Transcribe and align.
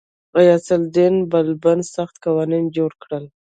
غیاث 0.37 0.67
الدین 0.79 1.15
بلبن 1.31 1.79
سخت 1.95 2.15
قوانین 2.25 2.65
جوړ 2.75 2.91
کړل. 3.01 3.25